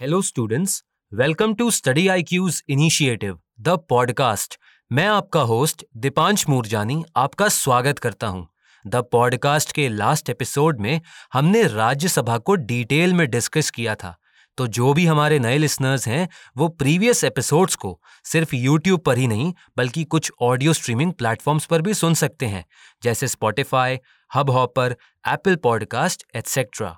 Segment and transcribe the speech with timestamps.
[0.00, 4.58] Hello students welcome to study I Q's initiative the podcast
[4.92, 8.46] मैं आपका host Deepansh Moorjani आपका स्वागत करता हूँ।
[8.86, 11.00] द पॉडकास्ट के लास्ट एपिसोड में
[11.32, 14.14] हमने राज्यसभा को डिटेल में डिस्कस किया था।
[14.58, 19.26] तो जो भी हमारे नए लिसनर्स हैं, वो प्रीवियस एपिसोड्स को सिर्फ़ यूट्यूब पर ही
[19.26, 22.64] नहीं, बल्कि कुछ ऑडियो स्ट्रीमिंग प्लेटफॉर्म्स पर भी सुन सकते हैं,
[23.02, 23.98] जैसे Spotify
[24.50, 24.96] Hubhopper
[25.28, 26.96] Apple podcast etcetera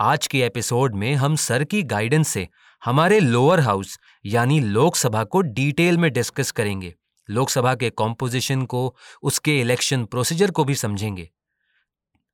[0.00, 2.48] आज के एपिसोड में हम सर की गाइडेंस से
[2.84, 6.94] हमारे लोअर हाउस यानी लोकसभा को डिटेल में डिस्कस करेंगे।
[7.30, 11.30] लोकसभा के कॉम्पोजिशन को, उसके इलेक्शन प्रोसीजर को भी समझेंगे।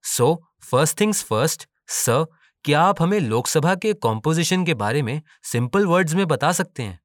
[0.03, 2.27] So first things first sir
[2.65, 7.01] क्या आप हमें लोकसभा के कॉम्पोजिशन के बारे में सिंपल वर्ड्स में बता सकते हैं?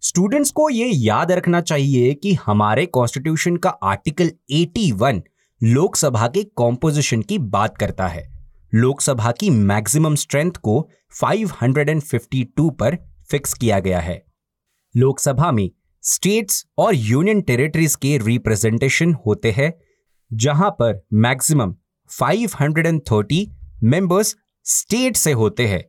[0.00, 5.22] स्टूडेंट्स को यह याद रखना चाहिए कि हमारे कॉन्स्टिट्यूशन का आर्टिकल 81
[5.62, 8.39] लोकसभा के कॉम्पोजिशन की बात करता है।
[8.74, 10.90] लोकसभा की मैक्सिमम स्ट्रेंथ को
[11.22, 12.96] 552 पर
[13.30, 14.26] फिक्स किया गया है।
[14.96, 15.70] लोकसभा में
[16.02, 19.72] स्टेट्स और यूनियन टेरिटरीज के रिप्रेजेंटेशन होते हैं,
[20.32, 21.74] जहाँ पर मैक्सिमम
[22.10, 23.46] 530
[23.82, 25.84] मेंबर्स स्टेट से होते हैं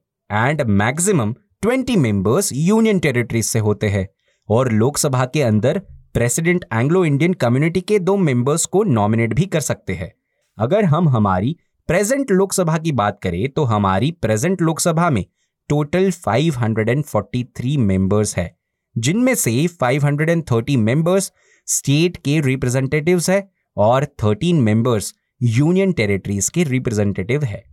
[0.49, 4.07] and maximum 20 members union territories से होते हैं
[4.49, 5.79] और लोकसभा के अंदर
[6.13, 10.13] प्रेसिडेंट एंग्लो इंडियन कम्युनिटी के दो मेंबर्स को नॉमिनेट भी कर सकते हैं।
[10.57, 11.57] अगर हम हमारी
[11.91, 15.25] प्रेजेंट लोकसभा की बात करें तो हमारी प्रेजेंट लोकसभा में
[15.69, 18.57] टोटल 543 मेंबर्स है
[18.97, 21.31] जिनमें से 530 मेंबर्स
[21.67, 27.63] स्टेट के रिप्रेजेंटेटिव्स है और 13 मेंबर्स यूनियन टेरिटरीज के रिप्रेजेंटेटिव है।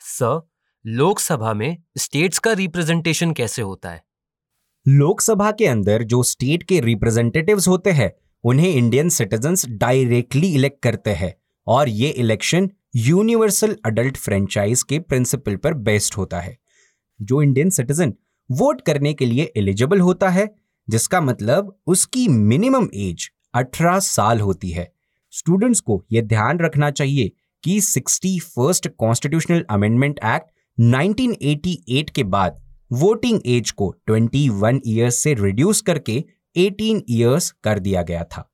[0.00, 0.48] सर
[0.86, 4.04] लोकसभा में स्टेट्स का रिप्रेजेंटेशन कैसे होता है?
[4.88, 8.12] लोकसभा के अंदर जो स्टेट के रिप्रेजेंटेटिव्स होते हैं
[8.44, 11.34] उन्हें इंडियन सिटीजन्स डायरेक्टली इलेक्ट करते हैं
[11.66, 16.58] और ये इलेक्शन यूनिवर्सल अडल्ट फ्रेंचाइज के प्रिंसिपल पर बेस्ड होता है।
[17.22, 18.14] जो इंडियन सिटीजन
[18.50, 20.54] वोट करने के लिए एलिजिबल होता है,
[20.88, 24.92] जिसका मतलब उसकी मिनिमम एज 18 साल होती है।
[25.30, 27.32] स्टूडेंट्स को यह ध्यान रखना चाहिए
[27.64, 30.46] कि sixty first constitutional amendment act
[30.80, 32.62] 1988 के बाद
[32.92, 36.24] वोटिंग एज को 21 इयर्स से रिड्यूस करके
[36.56, 38.50] 18 इयर्स कर दिया गया था।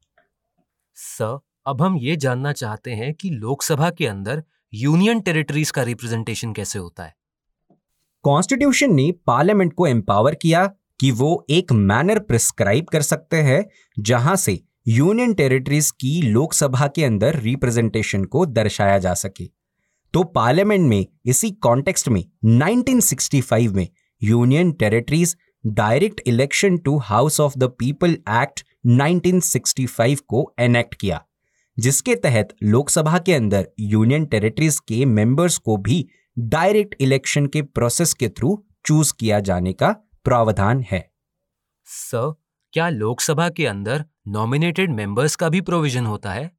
[0.95, 4.43] सर अब हम ये जानना चाहते हैं कि लोकसभा के अंदर
[4.75, 7.15] यूनियन टेरिटरीज का रिप्रेजेंटेशन कैसे होता है।
[8.23, 10.67] कॉन्स्टिट्यूशन ने पार्लियामेंट को एम्पावर किया
[11.01, 13.65] कि वो एक मैनर प्रिस्क्राइब कर सकते हैं,
[13.99, 19.51] जहाँ से यूनियन टेरिटरीज की लोकसभा के अंदर रिप्रेजेंटेशन को दर्शाया जा सके।
[20.15, 23.89] तो पार्लियामेंट में, इसी कॉन्टेक्स्ट में 1965 में
[24.23, 25.37] union territories
[25.67, 31.27] direct election to house of the people act 1965 को एनेक्ट किया।
[31.79, 38.15] जिसके तहत लोकसभा के अंदर यूनियन टेरिटरीज के मेंबर्स को भी डायरेक्ट इलेक्शन के प्रोसेस
[38.15, 39.91] के थ्रू चूज़ किया जाने का
[40.25, 41.11] प्रावधान है।
[41.85, 42.35] सर
[42.73, 46.51] क्या लोकसभा के अंदर नॉमिनेटेड मेंबर्स का भी प्रोविज़न होता है?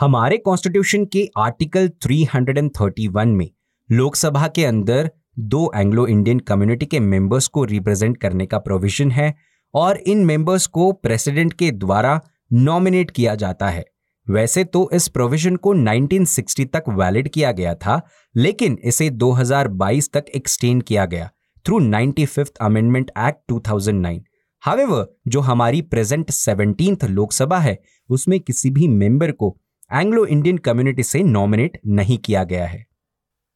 [0.00, 3.50] हमारे कॉन्स्टिट्यूशन के आर्टिकल 331 में
[3.90, 9.34] लोकसभा के अंदर दो एंग्लो इंडियन कम्युनिटी के मेंबर्स को रिप्रेजेंट करने का प्रोविज़न है
[9.74, 12.20] और इन मेंबर्स को प्रेसिडेंट के द्वारा
[12.52, 13.95] नॉमिनेट किया जाता है।
[14.26, 18.00] वैसे तो इस प्रोविज़न को 1960 तक वैलिड किया गया था,
[18.34, 21.30] लेकिन इसे 2022 तक एक्सटेंड किया गया
[21.66, 24.18] through ninety fifth amendment act 2009
[24.62, 27.78] however जो हमारी प्रेजेंट सेवनटींथ लोकसभा है,
[28.10, 29.56] उसमें किसी भी मेंबर को
[29.92, 32.86] एंग्लो इंडियन कम्युनिटी से नॉमिनेट नहीं किया गया है।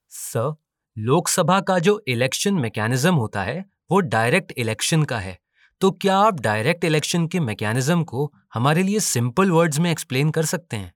[0.08, 0.54] सर
[0.98, 5.38] लोकसभा का जो इलेक्शन मैकेनिज्म होता है, वो डायरेक्ट इलेक्शन का है।
[5.80, 10.44] तो क्या आप डायरेक्ट इलेक्शन के मैकेनिज्म को हमारे लिए सिंपल वर्ड्स में एक्सप्लेन कर
[10.44, 10.92] सकते हैं?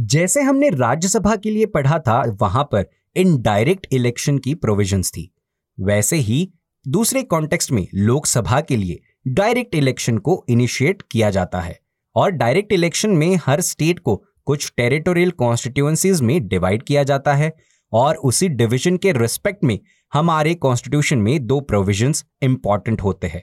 [0.00, 2.86] जैसे हमने राज्यसभा के लिए पढ़ा था, वहाँ पर
[3.16, 5.34] इन डायरेक्ट इलेक्शन की प्रोविजंस थी।
[5.80, 6.52] वैसे ही
[6.88, 11.78] दूसरे कॉन्टेक्स्ट में लोकसभा के लिए डायरेक्ट इलेक्शन को इनिशिएट किया जाता है
[12.14, 17.52] और डायरेक्ट इलेक्शन में हर स्टेट को कुछ टेरिटोरियल कॉन्स्टिट्यूएंसीज में डिवाइड किया जाता है
[17.92, 19.78] और उसी डिवीज़न के रिस्पेक्ट में
[20.12, 23.42] हमारे कॉन्स्टिट्यूशन में दो प्रोविजंस इंपॉर्टेंट होते हैं।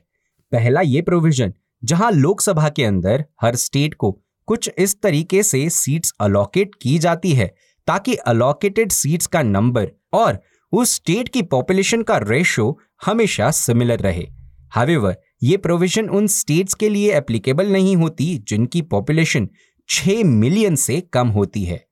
[0.54, 1.54] पहला ये प्रोविज़न
[1.84, 4.12] जहाँ लोकसभा के अंदर हर स्टेट को
[4.48, 7.48] कुछ इस तरीके से सीट्स अलोकेट की जाती है,
[7.88, 10.38] ताकि अलोकेटेड सीट्स का नंबर और
[10.74, 14.28] उस स्टेट की पॉपुलेशन का रेशो हमेशा सिमिलर रहे।
[14.72, 19.50] हावेवर ये प्रोविज़न उन स्टेट्स के लिए एप्लीकेबल नहीं होती जिनकी पॉपुलेशन
[19.90, 21.84] 6 मिलियन से कम होती है।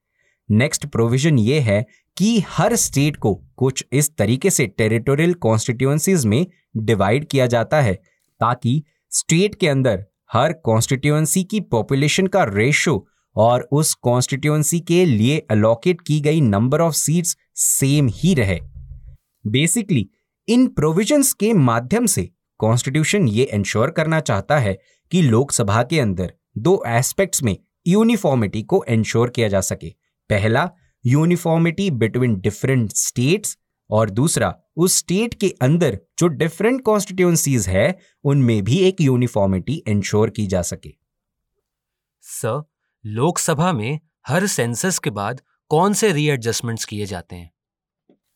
[0.50, 1.84] नेक्स्ट प्रोविज़न ये है
[2.18, 6.46] कि हर स्टेट को कुछ इस तरीके से टेरिटोरियल कॉन्स्टिट्यूएंसीज में
[6.78, 8.00] डिवाइड किया जाता है
[8.42, 15.38] ताकि स्टेट के अंदर हर कॉन्स्टिट्यूएंसी की पॉपुलेशन का रेशो और उस कॉन्स्टिट्यूएंसी के लिए
[15.52, 18.60] अलॉकेट की गई नंबर ऑफ़ सीट्स सेम ही रहे।
[19.48, 20.10] बेसिकली
[20.48, 22.30] इन प्रोविजंस के माध्यम से
[22.60, 24.78] कॉन्स्टिट्यूशन ये इंश्योर करना चाहता है
[25.12, 27.58] कि लोकसभा के अंदर दो एस्पेक्ट्स में
[27.88, 29.90] यूनिफॉर्मिटी को इंश्योर किया जा सके।
[30.30, 30.70] पहला
[31.06, 33.58] यूनिफॉर्मिटी बिटवीन डिफरेंट स्टेट्स
[33.90, 40.30] और दूसरा उस स्टेट के अंदर जो डिफरेंट कॉन्स्टिट्यूंसीज है उनमें भी एक यूनिफॉर्मिटी इंश्योर
[40.30, 40.94] की जा सके।
[42.22, 42.64] सर
[43.06, 47.52] लोकसभा में हर सेंसस के बाद कौन से रीएडजस्टमेंट्स किए जाते हैं?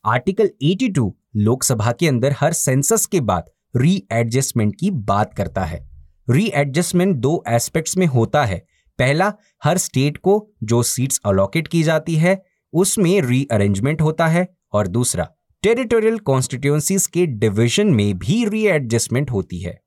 [0.05, 5.89] आर्टिकल 82 लोकसभा के अंदर हर सेंसस के बाद रीएडजस्टमेंट की बात करता है।
[6.29, 8.65] रीएडजस्टमेंट दो एस्पेक्ट्स में होता है।
[8.99, 9.33] पहला
[9.63, 12.43] हर स्टेट को जो सीट्स अलॉकेट की जाती है
[12.73, 15.29] उसमें रीअरेंजमेंट होता है और दूसरा
[15.65, 19.81] टेरिटोरियल कॉन्स्टिट्यूंसीज के डिवीज़न में भी रीएडजस्टमेंट होती है।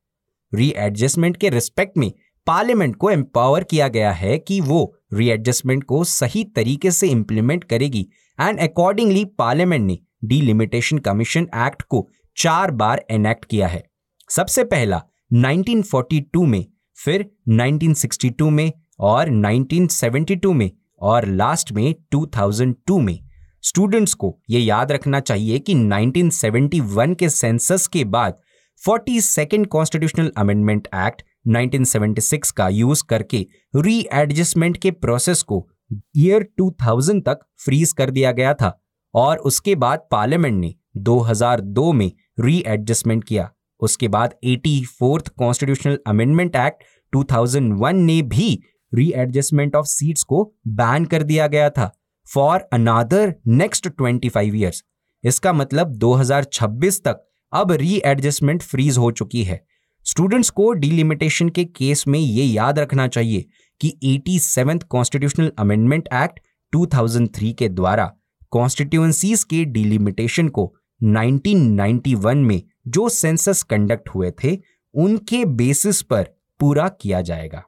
[0.55, 2.13] रीएडजस्टमेंट के रिस्पेक्ट में
[2.47, 8.09] पार्लियामेंट को एम्पावर किया गया है कि वो रीएडजस्टमेंट को सही तरीके से इंप्लीमेंट करेगी
[8.41, 13.85] एंड अकॉर्डिंगली पार्लियामेंट ने डीलिमिटेशन कमीशन एक्ट को चार बार एनेक्ट किया है।
[14.31, 15.03] सबसे पहला
[15.35, 16.67] 1942 में,
[17.05, 20.71] फिर 1962 में और 1972 में
[21.01, 23.28] और लास्ट में 2002 में।
[23.63, 28.39] स्टूडेंट्स को यह याद रखना चाहिए कि 1971 के सेंसस के बाद
[28.85, 33.47] forty second constitutional amendment act 1976 का यूज़ करके
[33.77, 35.69] री एडजस्टमेंट के प्रोसेस को
[36.17, 38.83] ईयर 2000 तक फ्रीज कर दिया गया था
[39.15, 43.51] और उसके बाद पार्लियामेंट ने 2002 में री एडजस्टमेंट किया।
[43.81, 46.83] उसके बाद eighty fourth constitutional amendment act
[47.17, 48.63] 2001 ने भी
[48.95, 51.98] री एडजस्टमेंट ऑफ़ सीट्स को बैन कर दिया गया था।
[52.35, 54.83] फॉर अनादर नेक्स्ट 25 ईयर्स
[55.25, 59.61] इसका मतलब 2026 तक अब री एडजस्टमेंट फ्रीज हो चुकी है।
[60.07, 63.45] स्टूडेंट्स को डिलिमिटेशन के केस में ये याद रखना चाहिए
[63.81, 66.41] कि eighty seventh constitutional amendment act
[66.73, 68.11] 2003 के द्वारा
[68.53, 74.57] कॉन्स्टिट्यूएंसीज के डिलिमिटेशन को 1991 में जो सेंसस कंडक्ट हुए थे,
[74.95, 76.29] उनके बेसिस पर
[76.61, 77.63] पूरा किया जाएगा।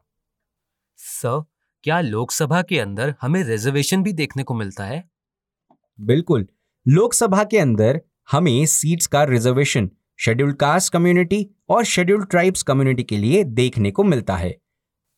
[0.97, 1.43] सर
[1.83, 5.11] क्या लोकसभा के अंदर हमें रिजर्वेशन भी देखने को मिलता है?
[6.01, 6.47] बिल्कुल।
[6.89, 8.01] लोकसभा के अंदर
[8.31, 14.05] हमें सीट्स का रिजर्वेशन शेड्यूल्ड कास्ट कम्युनिटी और शेड्यूल्ड ट्राइब्स कम्युनिटी के लिए देखने को
[14.05, 14.59] मिलता है।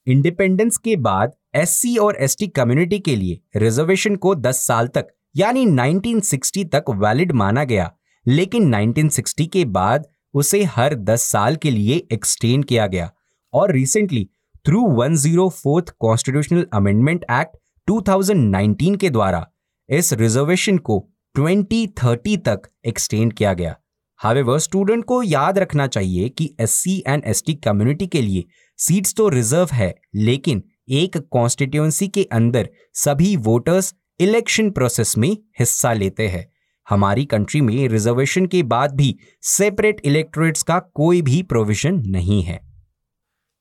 [0.07, 5.07] इंडिपेंडेंस के बाद एससी और एसटी कम्युनिटी के लिए रिजर्वेशन को 10 साल तक,
[5.37, 7.93] यानी 1960 तक वैलिड माना गया।
[8.27, 13.13] लेकिन 1960 के बाद उसे हर 10 साल के लिए एक्सटेंड किया गया।
[13.53, 14.31] और recently
[14.67, 17.57] through 104th constitutional amendment act
[17.89, 19.47] 2019 के द्वारा
[19.89, 20.99] इस रिजर्वेशन को
[21.35, 23.75] 2030 तक एक्सटेंड किया गया।
[24.21, 28.45] हावेवर स्टूडेंट को याद रखना चाहिए कि S C and S T community के लिए
[28.79, 35.93] सीट्स तो रिज़र्व है, लेकिन एक कॉन्स्टिट्यूंसी के अंदर सभी वोटर्स इलेक्शन प्रोसेस में हिस्सा
[35.93, 36.47] लेते हैं।
[36.87, 39.15] हमारी कंट्री में रिजर्वेशन के बाद भी
[39.49, 42.61] सेपरेट इलेक्टोरेट्स का कोई भी प्रोविज़न नहीं है।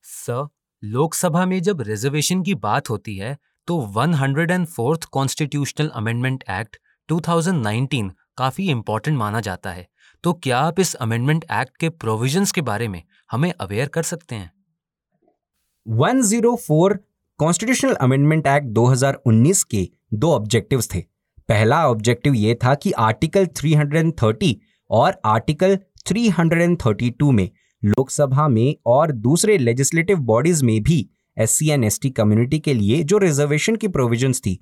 [0.03, 0.47] सर
[0.83, 3.37] लोकसभा में जब रिजर्वेशन की बात होती है
[3.67, 6.77] तो 104th कॉन्स्टिट्यूशनल अमेंडमेंट एक्ट
[7.09, 9.87] 2019 काफ़ी इंपॉर्टेंट माना जाता है।
[10.23, 13.01] तो क्या आप इस अमेंडमेंट एक्ट के प्रोविजंस के बारे में
[13.31, 14.51] हमें अवेयर कर सकते हैं?
[15.85, 16.97] 104
[17.39, 21.03] कॉन्स्टिट्यूशनल अमेंडमेंट एक्ट 2019 के दो ऑब्जेक्टिव्स थे।
[21.49, 24.53] पहला ऑब्जेक्टिव यह था कि आर्टिकल 330
[24.89, 25.77] और आर्टिकल
[26.07, 27.49] 332 में
[27.83, 32.73] लोकसभा में और दूसरे लेजिस्लेटिव बॉडीज में भी S C and S T community के
[32.73, 34.59] लिए जो रिजर्वेशन की प्रोविजंस थी,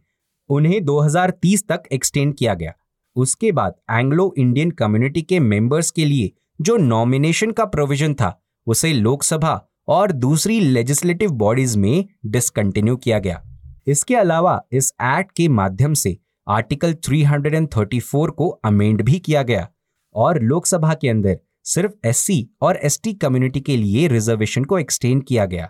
[0.49, 2.73] उन्हें 2030 तक एक्सटेंड किया गया।
[3.15, 8.93] उसके बाद एंग्लो इंडियन कम्युनिटी के मेंबर्स के लिए जो नॉमिनेशन का प्रोविज़न था, उसे
[8.93, 13.43] लोकसभा और दूसरी लेजिस्लेटिव बॉडीज में डिसकंटिन्यू किया गया।
[13.87, 19.67] इसके अलावा इस एक्ट के माध्यम से आर्टिकल 334 को अमेंड भी किया गया
[20.15, 25.45] और लोकसभा के अंदर सिर्फ़ एससी और एसटी कम्युनिटी के लिए रिजर्वेशन को एक्सटेंड किया
[25.45, 25.69] गया।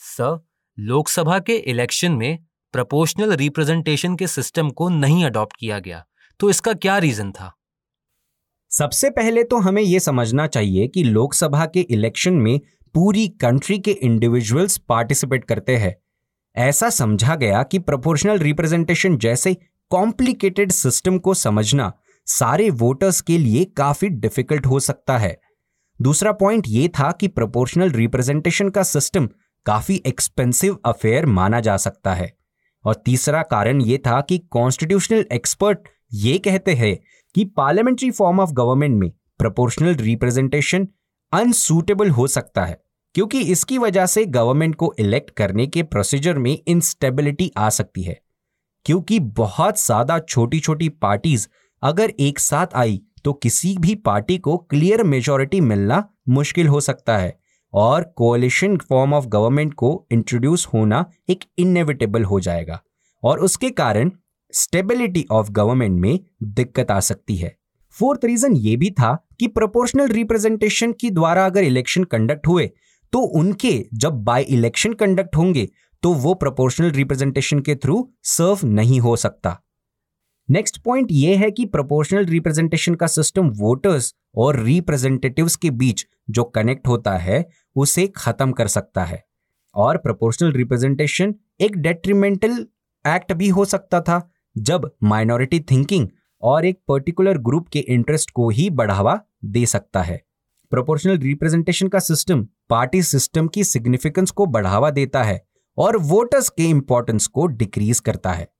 [0.00, 0.38] सर
[0.78, 2.38] लोकसभा के इलेक्शन में
[2.74, 6.04] प्रपोर्शनल रिप्रेजेंटेशन के सिस्टम को नहीं अडॉप्ट किया गया
[6.40, 7.52] तो इसका क्या रीजन था?
[8.70, 12.58] सबसे पहले तो हमें यह समझना चाहिए कि लोकसभा के इलेक्शन में
[12.94, 15.94] पूरी कंट्री के इंडिविजुअल्स पार्टिसिपेट करते हैं।
[16.56, 19.54] ऐसा समझा गया कि प्रोपोर्शनल रिप्रेजेंटेशन जैसे
[19.90, 21.92] कॉम्प्लिकेटेड सिस्टम को समझना
[22.28, 25.36] सारे वोटर्स के लिए काफ़ी डिफ़िकल्ट हो सकता है।
[26.00, 29.28] दूसरा पॉइंट यह था कि प्रोपोर्शनल रिप्रेजेंटेशन का सिस्टम
[29.66, 32.32] काफ़ी एक्सपेंसिव अफेयर माना जा सकता है।
[32.84, 36.96] और तीसरा कारण यह था कि कॉन्स्टिट्यूशनल एक्सपर्ट ये कहते हैं
[37.34, 40.86] कि पार्लियामेंट्री फॉर्म ऑफ़ गवर्नमेंट में प्रोपोर्शनल रिप्रेजेंटेशन
[41.32, 42.80] अनसूटेबल हो सकता है,
[43.14, 48.18] क्योंकि इसकी वजह से गवर्नमेंट को इलेक्ट करने के प्रोसीजर में इंस्टेबिलिटी आ सकती है,
[48.86, 51.46] क्योंकि बहुत ज़्यादा छोटी छोटी पार्टीज़
[51.86, 57.16] अगर एक साथ आई तो किसी भी पार्टी को क्लियर मेजोरिटी मिलना मुश्किल हो सकता
[57.18, 57.38] है
[57.72, 62.80] और कोलिशन फॉर्म ऑफ़ गवर्नमेंट को इंट्रोड्यूस होना एक इनएविटेबल हो जाएगा
[63.22, 64.10] और उसके कारण
[64.52, 67.54] स्टेबिलिटी ऑफ़ गवर्नमेंट में दिक्कत आ सकती है।
[67.94, 72.70] फोर्थ रीजन ये भी था कि प्रोपोर्शनल रिप्रेजेंटेशन की द्वारा अगर इलेक्शन कंडक्ट हुए
[73.12, 75.68] तो उनके जब बाय इलेक्शन कंडक्ट होंगे
[76.02, 79.58] तो वो प्रोपोर्शनल रिप्रेजेंटेशन के थ्रू सर्व नहीं हो सकता।
[80.50, 86.44] नेक्स्ट पॉइंट ये है कि प्रोपोर्शनल रिप्रेजेंटेशन का सिस्टम वोटर्स और रिप्रेजेंटेटिव्स के बीच जो
[86.44, 89.24] कनेक्ट होता है, उसे खत्म कर सकता है।
[89.74, 92.66] और प्रोपोर्शनल रिप्रेजेंटेशन एक डेट्रीमेंटल
[93.06, 96.08] एक्ट भी हो सकता था, जब माइनॉरिटी थिंकिंग
[96.42, 100.22] और एक पर्टिकुलर ग्रुप के इंटरेस्ट को ही बढ़ावा दे सकता है।
[100.70, 105.46] प्रोपोर्शनल रिप्रेजेंटेशन का सिस्टम पार्टी सिस्टम की सिग्निफिकेंस को बढ़ावा देता है
[105.78, 108.55] और वोटर्स के इंपॉर्टेंस को डिक्रीज करता है।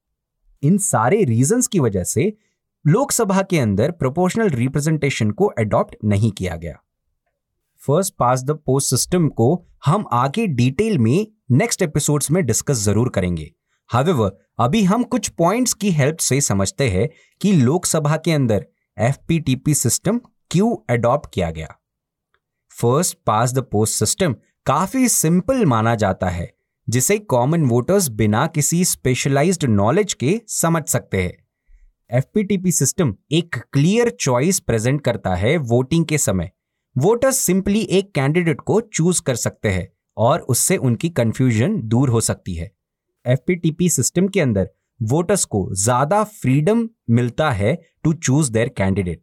[0.62, 2.32] इन सारे रीजंस की वजह से
[2.86, 6.82] लोकसभा के अंदर प्रोपोर्शनल रिप्रेजेंटेशन को अडॉप्ट नहीं किया गया।
[7.82, 13.08] First past the post system को हम आगे डिटेल में नेक्स्ट एपिसोड्स में डिस्कस ज़रूर
[13.08, 13.52] करेंगे।
[13.90, 17.08] हावेवर अभी हम कुछ पॉइंट्स की हेल्प से समझते हैं
[17.40, 18.66] कि लोकसभा के अंदर
[18.98, 20.20] एफ़ सिस्टम
[20.50, 21.76] क्यों अडॉप्ट किया गया।
[22.70, 24.36] First past the post system
[24.66, 26.55] काफ़ी सिंपल माना जाता है।
[26.88, 31.32] जिसे कॉमन वोटर्स बिना किसी स्पेशलाइज्ड नॉलेज के समझ सकते हैं।
[32.10, 36.50] एफपीटीपी सिस्टम एक क्लियर चॉइस प्रेजेंट करता है वोटिंग के समय।
[36.96, 42.20] वोटर्स सिंपली एक कैंडिडेट को चूज़ कर सकते हैं और उससे उनकी कंफ्यूजन दूर हो
[42.20, 42.70] सकती है।
[43.24, 43.52] एफ़
[43.90, 44.68] सिस्टम के अंदर
[45.00, 49.22] वोटर्स को ज़्यादा फ्रीडम मिलता है to choose their candidate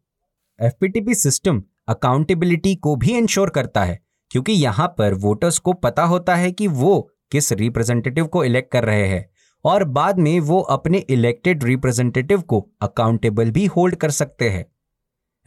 [0.59, 3.99] FPTP system accountability को भी इंश्योर करता है,
[4.31, 8.85] क्योंकि यहाँ पर वोटर्स को पता होता है कि वो किस रिप्रेजेंटेटिव को इलेक्ट कर
[8.85, 9.25] रहे हैं
[9.65, 14.65] और बाद में वो अपने इलेक्टेड रिप्रेजेंटेटिव को अकाउंटेबल भी होल्ड कर सकते हैं।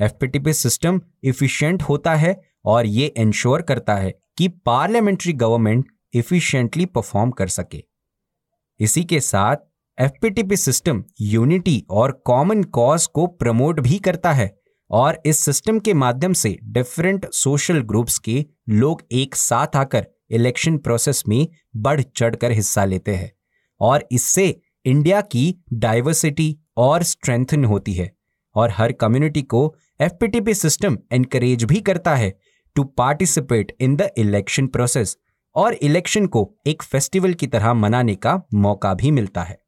[0.01, 7.31] एफपीटीपी सिस्टम इफिशियंट होता है और ये इंश्योर करता है कि पार्लियामेंट्री गवर्नमेंट इफिशियंटली परफॉर्म
[7.31, 7.83] कर सके।
[8.81, 9.57] इसी के साथ
[9.99, 14.51] एफपीटीपी सिस्टम यूनिटी और कॉमन कॉज को प्रमोट भी करता है
[14.91, 20.79] और इस सिस्टम के माध्यम से डिफरेंट सोशल ग्रुप्स के लोग एक साथ आकर इलेक्शन
[20.79, 23.33] प्रोसेस में बढ़ चढ़कर हिस्सा लेते हैं
[23.81, 28.11] और इससे इंडिया की डाइवर्सिटी और स्ट्रेंथन होती है
[28.55, 32.39] और हर कम्युनिटी को एफपीटीपी सिस्टम एनकरेज भी करता है
[32.75, 35.17] to participate in the election process
[35.55, 39.59] और इलेक्शन को एक फेस्टिवल की तरह मनाने का मौका भी मिलता है।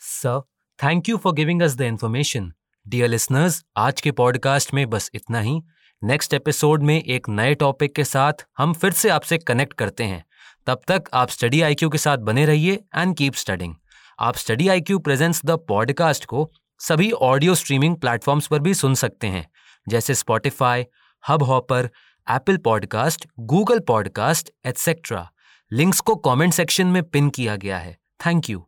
[0.00, 0.40] Sir
[0.78, 2.52] thank you for giving us the information
[2.88, 5.60] dear listeners आज के पॉडकास्ट में बस इतना ही।
[6.04, 10.24] नेक्स्ट एपिसोड में एक नए टॉपिक के साथ हम फिर से आपसे कनेक्ट करते हैं।
[10.66, 13.74] तब तक आप स्टडी आईक्यू के साथ बने रहिए एंड कीप स्टडिंग
[14.20, 18.94] आप study I Q presents the podcast को सभी ऑडियो स्ट्रीमिंग प्लेटफॉर्म्स पर भी सुन
[18.94, 19.48] सकते हैं,
[19.88, 20.84] जैसे Spotify
[21.28, 21.90] hub hopper
[22.30, 25.30] Apple podcast Google podcast etcetera
[25.72, 28.66] links को कमेंट सेक्शन में पिन किया गया है। Thank you